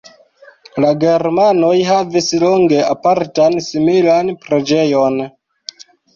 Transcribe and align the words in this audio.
La 0.85 0.93
germanoj 1.03 1.73
havis 1.89 2.31
longe 2.45 2.81
apartan 2.95 3.59
similan 3.67 4.35
preĝejon. 4.49 5.23